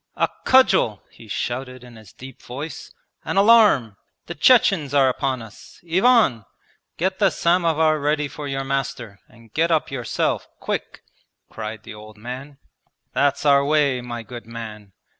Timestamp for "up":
9.69-9.91